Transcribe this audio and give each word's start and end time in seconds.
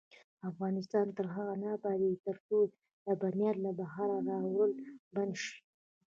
افغانستان 0.49 1.07
تر 1.17 1.25
هغو 1.35 1.53
نه 1.63 1.67
ابادیږي، 1.77 2.21
ترڅو 2.25 2.57
لبنیات 3.05 3.57
له 3.65 3.71
بهره 3.79 4.15
راوړل 4.29 4.71
بند 5.13 5.33
نشي. 5.37 5.55